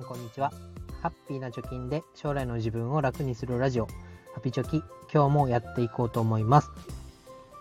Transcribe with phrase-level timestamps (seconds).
[0.00, 0.52] んこんにちは。
[1.02, 3.86] ハッピーな貯金で将来の自分を楽にするラジオ。
[4.34, 4.82] ハピチョキ
[5.12, 6.70] 今日もやっていこうと思います。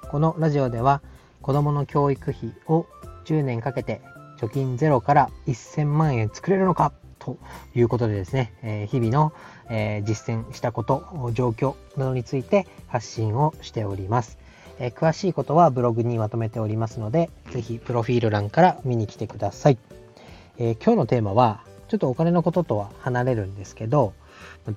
[0.09, 1.02] このラジオでは
[1.41, 2.86] 子供の教育費を
[3.25, 4.02] 10年かけて
[4.39, 7.38] 貯金ゼロから1000万円作れるのかと
[7.75, 9.33] いうことでですね、え、日々の、
[9.69, 14.37] え、実践したこと状況などについて発信をしております。
[14.79, 19.78] え、詳しいことはブログにまとめておりますので、ぜひプロフィール欄から見に来てください。
[20.57, 24.14] え、今日のテーマは、ちょっとお金のこととは離れるんですけど、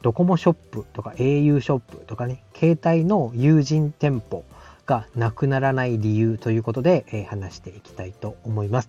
[0.01, 4.45] ドコモショップとか au ショップとかね、携帯の友人店舗
[4.87, 8.89] がなくならない理由ということで、え、話していきたいと思います。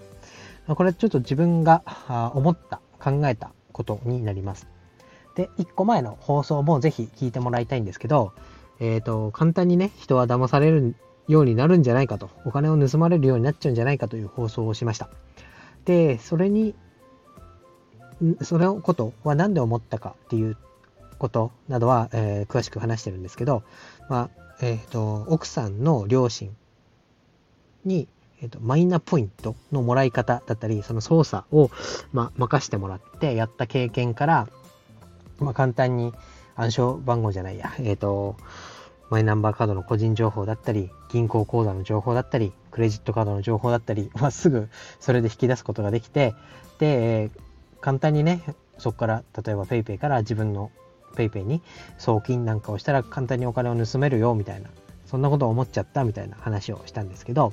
[0.68, 1.84] これちょっと自分が
[2.34, 4.68] 思った、考えたことになります。
[5.36, 8.32] で、1個前の放送もぜひ聞いてもらいたいんですけど、
[8.80, 10.96] えっ、ー、と、簡単にね、人は騙される
[11.28, 15.10] ようになるんじゃないかと、お金を盗まれるようになっちゃうんじゃないかという放送をしました。
[15.86, 16.76] で、それに
[18.42, 20.58] そのことは何で思ったかっていう
[21.18, 23.64] ことなどは、えー、詳しく話してるんですけど、
[24.10, 26.56] まあえーと、奥さんの両親
[27.86, 28.08] に、
[28.42, 31.70] えーと、マイナポイントのもらい方だったりその操作を、
[32.12, 34.48] まあ、任してもらってやった経験から、
[35.40, 36.14] まあ、簡単に
[36.56, 38.38] 暗証番号じゃないや、えーと
[39.10, 44.70] マイナンバーカードの個人情報だったり銀行口座の情報だったりクレジットカードの情報だったり、まあ、すぐ
[45.00, 46.34] それで引き出すことができて
[46.80, 47.30] で、
[47.84, 48.42] 簡単にね、
[48.78, 50.72] そこから例えば PayPay から自分の
[51.16, 51.62] PayPay に
[51.98, 54.70] 送金なんかをしたら簡単にお金を盗めるよみたいな、
[55.06, 57.52] そんなことを思っちゃったみたいな話をしたんですけど、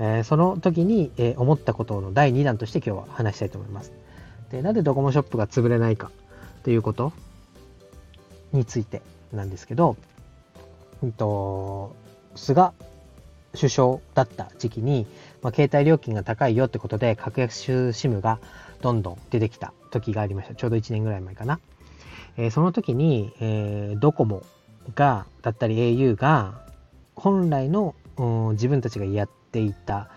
[0.00, 3.92] えー、その時に、えー、思ったことの第2弾として今日は話したいと思います。
[4.50, 6.10] で、なんでドコモショップが潰れないか
[6.64, 7.12] ということ
[8.52, 9.00] について
[9.32, 9.96] なんですけど、
[11.04, 11.94] うんと、
[12.34, 12.70] 菅
[13.54, 15.06] 首相だった時期に、
[15.42, 18.38] まあ、携帯料金が高いよってことで格安 SIM が
[18.80, 20.54] どんどん出てきた時がありました。
[20.54, 21.60] ちょうど1年ぐらい前かな。
[22.36, 24.42] えー、その時に、えー、ドコモ
[24.94, 26.62] が、だったり au が、
[27.14, 27.94] 本来の
[28.52, 30.08] 自分たちがやっていた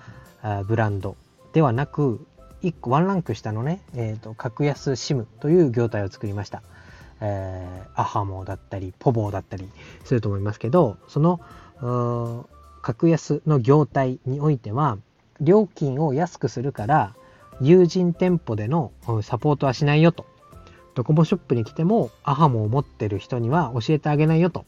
[0.41, 1.17] あブランド
[1.53, 2.25] ではなく、
[2.61, 6.61] 1個ワンランク下のね、えーと、格安 SIM という業態を作りました。
[7.21, 9.67] えー、アハモだったり、ポボだったり
[10.03, 11.39] すると思いますけど、その
[12.81, 14.97] 格安の業態においては、
[15.41, 17.15] 料金を安くするから、
[17.61, 18.91] 友人店舗での
[19.21, 20.25] サポートはしないよと。
[20.93, 24.65] ドコモショップに来てもアハモを持ってる人には教えてあげないよと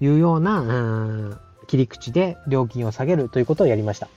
[0.00, 4.08] いうような切り口で料金を下げるということをやりました。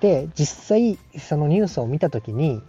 [0.00, 2.62] で、実際そのニュースを見た時に、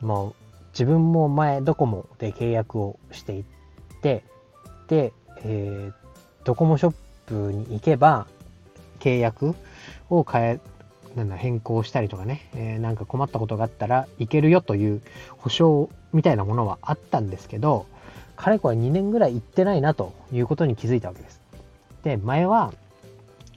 [0.00, 0.34] もう
[0.72, 3.44] 自分も前ドコモで契約をしていっ
[4.02, 4.22] て、
[4.88, 5.12] で、
[5.44, 5.94] えー、
[6.44, 6.94] ドコモショッ
[7.26, 8.26] プに行けば
[9.00, 9.54] 契約
[10.10, 10.60] を変え
[11.16, 15.02] なんだ変更したりとかね、えー、なんか困ったことがあったらいけるよという
[15.36, 17.86] 保証みたいなものはあったんですけど、
[18.36, 21.40] かれこれ2年ぐらい行ってないなということに気づいたわけです。
[22.04, 22.72] で、前は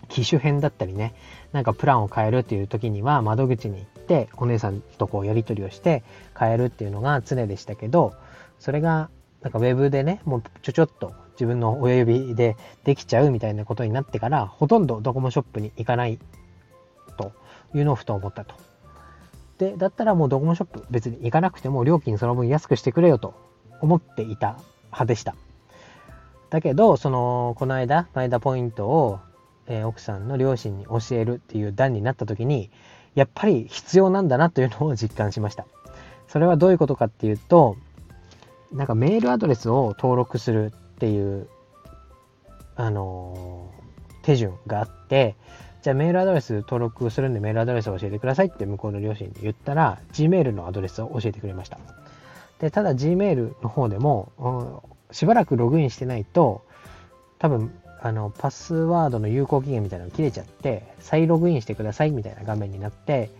[0.10, 1.14] 機種変だったりね、
[1.52, 6.04] なんかプランを変えるっていう時には窓口に行ってお姉さんとこうやり取りをして
[6.38, 8.14] 変えるっていうのが常でしたけど、
[8.60, 9.10] それが
[9.42, 16.20] なんかウェブでね、もうちょちょっと自分の親指でできちゃうみたいなことになってから、ほとんどドコモショップに行かない
[17.74, 18.56] いうのをふと思ったと。
[19.58, 23.36] で、だったらもうドコモショップ別に行かなくても料金その分安くしてくれよと
[23.82, 25.36] 思っていた派でした。
[26.50, 29.20] だけど、その、この間、前田ポイントを、
[29.68, 32.70] えー、奥さんの両親に教えるっていう段になった時に、
[33.16, 35.66] やっぱり必要なんだなというのを実感しました。
[36.28, 37.78] それはどういうことかっていうと、
[38.72, 41.48] なんかメールアドレスを登録するっていう、
[42.76, 45.36] あのー、手順があって、
[45.82, 51.80] じゃあメールアドレス登録するんでメールアドレスを教えてくださいって向こうの両親に言ったら、Gmail のアドレスを教えてくれました。
[52.60, 56.62] で、ただ Gmail の方でも、うん、しばらくログインしてないと、
[57.40, 63.32] 多分、あの、パスワードの有効期限みたいなのが切れちゃって、再ログインしてくださいみたいな画面になって、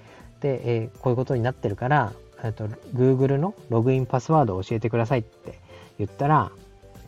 [0.42, 2.14] で、えー、こういうことになってるから、
[2.54, 5.60] と Google のログインパスワードを教えてくださいって
[6.00, 6.52] 言ったら、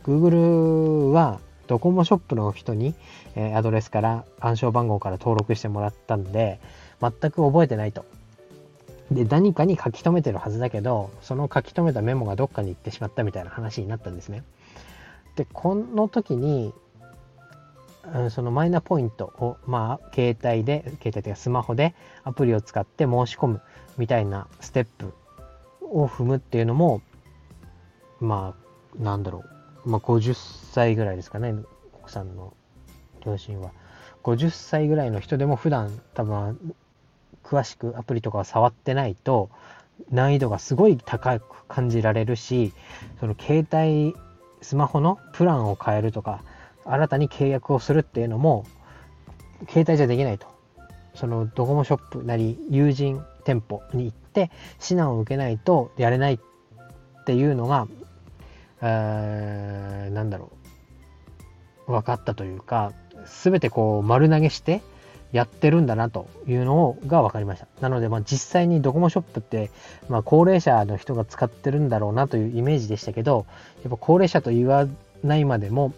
[0.04, 2.94] Google はドコモショップの人に、
[3.36, 6.60] えアドレスから暗証番号から登録してもらったんで、
[7.00, 8.04] 全く覚えてないと。
[9.10, 14.42] で、何かに書き留めてるはずだけど、その書き留めたメモがどっかに行ってしまったみたいな話になったんですね。
[15.36, 16.72] で、この時に、
[18.12, 23.62] うんそのマイナポイントを、まあ、携帯で、携帯というかスマホでアプリを使って申し込む
[23.96, 25.14] みたいなステップ
[25.80, 27.00] を踏むっていうのも、
[28.20, 28.54] ま
[28.98, 29.63] あ、なんだろう。
[29.84, 30.34] まあ、50
[30.72, 31.54] 歳ぐらいですかね、
[31.94, 32.54] 奥さんの
[33.24, 33.70] 両親は。
[34.22, 36.74] 50歳ぐらいの人でも普段多分
[37.44, 39.50] 詳しくアプリとかは触ってないと
[40.10, 42.72] 難易度がすごい高く感じられるし
[43.20, 44.16] その携帯
[44.62, 46.42] スマホのプランを変えるとか
[46.86, 48.64] 新たに契約をするっていうのも
[49.68, 50.46] 携帯じゃできないと
[51.14, 54.50] そのドコモショップなり友人店舗に行って
[54.82, 57.88] 指南を受けないとやれないっていうのが、
[58.82, 60.52] え、なんだろ
[61.86, 62.92] う分かったというか
[63.42, 64.82] 全てこう丸投げして
[65.32, 67.66] やってるんだなというのが分かりました。
[67.80, 69.70] なので、まあ、実際にドコモショップって、
[70.08, 73.44] まあ、高齢者の人が使ってるんだろうなというイメージでしたけど、
[73.82, 74.86] やっぱ高齢者と言わ
[75.24, 75.92] ないまでも、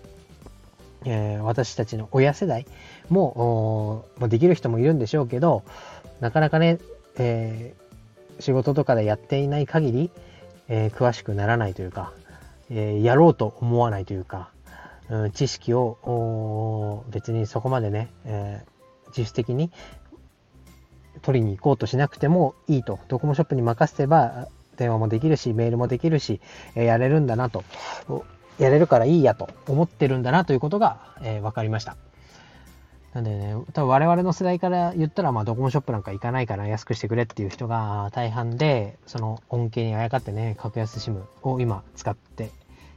[1.04, 2.66] え、私たちの親世代
[3.10, 5.64] もできる人もいるんでしょうけど、
[6.20, 6.78] なかなかね、
[7.18, 7.74] え、
[8.40, 10.10] 仕事とかでやっていない限り、
[10.68, 12.14] えー、詳しくならないというか、
[12.70, 14.50] えやろうと思わないというか、
[15.08, 18.64] うん、知識を別にそこまでね、え
[19.08, 19.70] 自主的に
[21.22, 22.98] 取りに行こうとしなくてもいいと。
[23.08, 26.40] ドコモショップに任せれば電話もできるし、メールもできるし、
[26.74, 27.64] えやれるんだなと。
[28.58, 31.96] やれるからいいやと思ってるんだなということが、え、分かりました。
[33.16, 42.50] なんでね、多分我々の世代から言ったら、まあ、ドコモショップなんか行かないから安くしてくれっていう人が大半で、その恩恵にあやかってね、格安 SIM を今使って、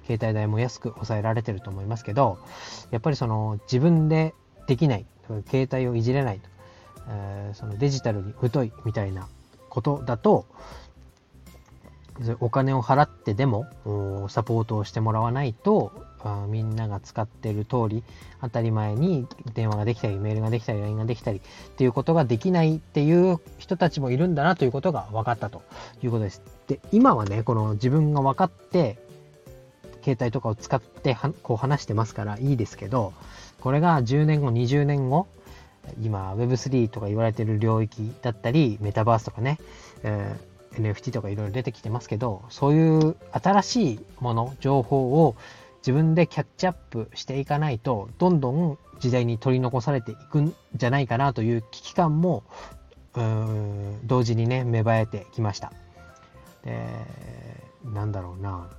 [0.07, 2.37] 携帯代も安く抑えられてると思いますけど、
[2.91, 4.33] やっぱりその自分で
[4.67, 5.05] できない、
[5.49, 6.49] 携帯をいじれないと、
[7.07, 9.25] えー、そのデジタルに疎いみたいな
[9.69, 10.45] ことだと、
[12.41, 13.67] お金を払ってでも
[14.27, 15.93] サポートをしてもらわないと
[16.23, 18.03] あみんなが使ってる通り
[18.41, 25.61] 当たり前に電話ができたりメールができたり LINE ができたりっていうことができないっていう人たちもいるんだなということが分かったと
[26.03, 26.41] いうことです。
[26.67, 28.97] で今はねこの自分が分かって
[30.03, 33.13] 携帯とかを使ってこう話してますからいいですけど
[33.61, 35.27] これが10年後、20年後、
[36.01, 39.59] 今 Web3 とか言われてる領域だったり、メタバースとかね、
[40.03, 45.35] えー、NFT とかいろいろ出てきてますけど、そういう新しいもの、情報を
[45.79, 52.43] 自分でキャッチアップしていかないと、どんどん時代に取り残されていくんじゃないかなという危機感も、
[54.05, 55.71] 同時にね、芽生えてきました。
[56.63, 56.87] で、
[57.85, 58.69] なんだろうな。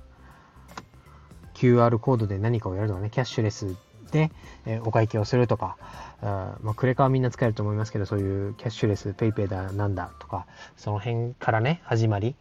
[1.55, 3.75] QR コードで何かをやるとかね、キャッシュレス
[4.11, 4.31] で、
[4.65, 5.77] えお会計をするとか、
[6.21, 12.35] あまあ、クレカはみんな使えると思いますけど、そういうキャッシュレス、ペイペイだ、なんだとか、その辺からね、始まり、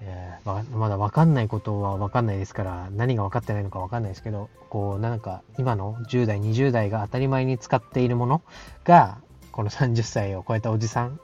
[0.00, 8.42] え、まだ分かんないことは分かんないですから、何が分かってないのか分かんないですけど、こう、なんか、今の10代、20代が当たり前に使っているもの
[8.84, 9.18] が、
[9.52, 11.18] この30歳を超えたおじさん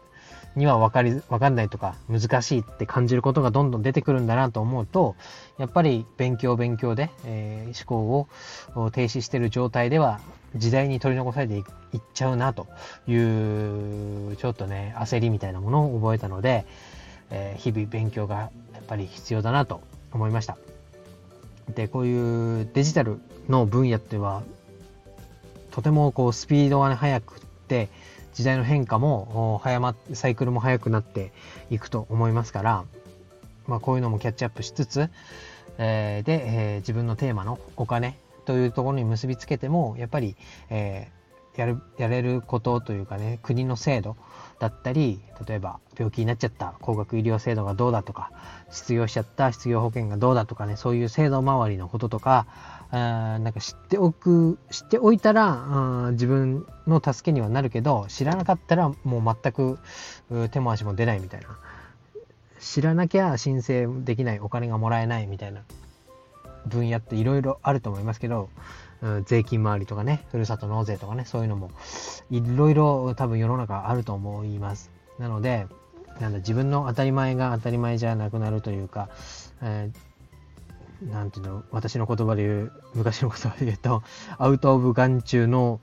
[0.56, 5.16] には分かり、分かんないとか難しいって感じることがどんどん出てくるんだなと思うと、
[5.58, 8.28] やっぱり勉強勉強で、えー、思考
[8.80, 10.20] を停止してる状態では
[10.56, 11.64] 時代に取り残されていっ
[12.12, 12.66] ちゃうなと
[13.08, 16.66] いうちょっとね焦りみたいなものを覚えたので、
[17.30, 19.80] え、日々勉強がやっぱり必要だなと
[20.12, 20.58] 思いました。
[21.74, 24.42] でこういうデジタルの分野っては
[25.70, 27.88] とてもこうスピードが、速くって
[28.32, 31.32] 時代の変化も早まサイクルも速くなって
[31.70, 32.84] いくと思いますから、
[33.66, 35.08] まあ、こういうのもキャッチアップしつつ、
[35.78, 40.36] えー、で、えー、自分のテーマのお金というところに結びつけてもやっぱり、
[40.70, 44.16] えー、やるやれることというかね国の制度
[44.64, 48.30] だったり例えば病気になっちゃった高額医療制度がどうだとか
[48.70, 52.46] 失業しちゃった失業保険がどうだとかねそういう制度周りのこととか
[52.90, 59.78] あなんか知っておく知っておいたら自分の助けにはなるけど知らなかったらもう全く
[60.48, 61.48] 手も足も出ないみたいな。
[62.60, 65.60] 知らなきゃ申請できないお金がもらえないみたいな
[66.66, 68.48] 分野っていろいろあると思いますけど、
[69.04, 71.70] うん、税金回りとかねふるさと納税とかねそういうのも
[72.30, 74.90] いろいろ多分世の中あると思います。
[75.18, 75.66] なので
[76.20, 79.10] なんだ自分の当たり前が当たり前じゃなくなるというか、
[79.62, 80.14] えー
[81.10, 84.02] なんていうの、私の言葉で言う、昔の言葉で言うと、
[84.38, 85.80] アウト・オブ・眼中の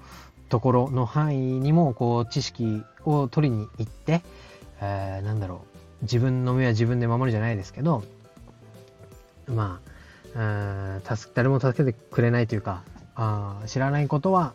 [0.50, 4.22] ところの範囲にも、こう、知識を取りに行って、
[4.80, 5.66] えー、なんだろ
[6.02, 8.04] う、自分の目は自分で守るじゃないですけど、
[9.48, 9.80] ま、
[10.34, 11.00] あ
[11.36, 12.84] 誰も助けてくれないというか、
[13.22, 14.54] あ知らないことは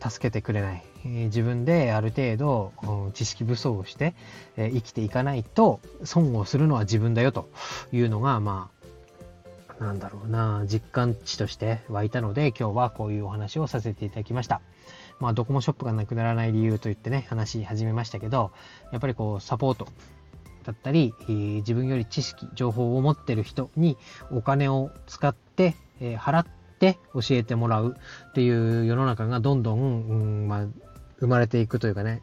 [0.00, 0.82] 助けてくれない。
[1.04, 4.14] えー、自分である程度、うん、知識武装をして、
[4.56, 7.48] えー、生きていかないと損をするのは自分だよと
[7.92, 8.70] いうのが、ま
[9.78, 14.60] あ、なんだろうな、実感値として湧いたので、今日はこういうお話をさせていただきました。
[15.20, 18.52] まあ、ドコモショップがなくならない理由といってね、話し始めましたけど、
[18.92, 19.86] やっぱりこう、サポート
[20.64, 23.96] だったり、えー、自分より知識、情報を持ってる人に
[24.30, 26.46] お金を使って、え、払っ
[26.80, 27.96] て教えてもらう
[28.30, 30.66] っていう世の中がどんどん、うんまあ、
[31.20, 32.22] 生まれていくというかね、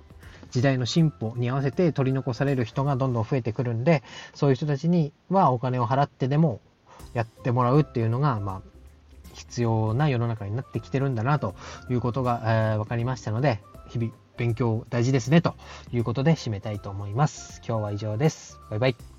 [0.51, 6.59] 時代の進歩に合わせて取り残される人がどんどん増えてくるんで、そういう人たちにはお金を払ってでも
[7.13, 8.77] やってもらうっていうのが、まあ、
[9.33, 11.55] 必要な世の中になってきてるんだなと
[11.89, 15.55] いうことが、えー、分かりましたので、日々勉強大事ですねと
[15.91, 17.61] いうことで締めたいと思います。
[17.67, 18.59] 今日は以上です。
[18.69, 19.16] バイバイ。